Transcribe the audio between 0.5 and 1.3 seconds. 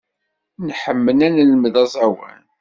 Nḥemmel